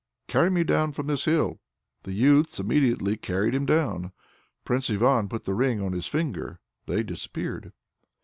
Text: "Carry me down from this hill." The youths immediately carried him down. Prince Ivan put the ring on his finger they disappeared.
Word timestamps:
"Carry 0.27 0.49
me 0.49 0.63
down 0.63 0.93
from 0.93 1.05
this 1.05 1.25
hill." 1.25 1.59
The 2.05 2.11
youths 2.11 2.59
immediately 2.59 3.17
carried 3.17 3.53
him 3.53 3.67
down. 3.67 4.13
Prince 4.65 4.89
Ivan 4.89 5.29
put 5.29 5.45
the 5.45 5.53
ring 5.53 5.79
on 5.79 5.91
his 5.93 6.07
finger 6.07 6.59
they 6.87 7.03
disappeared. 7.03 7.71